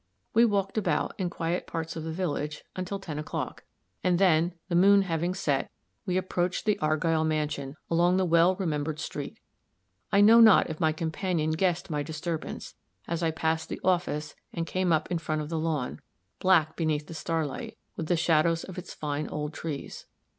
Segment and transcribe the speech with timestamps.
[0.33, 3.65] We walked about, in quiet parts of the village, until ten o'clock;
[4.03, 5.69] and then, the moon having set,
[6.07, 9.37] we approached the Argyll mansion, along the well remembered street.
[10.11, 12.73] I know not if my companion guessed my disturbance,
[13.07, 15.99] as I passed the office and came up in front of the lawn,
[16.39, 20.07] black beneath the starlight, with the shadows of its fine old trees.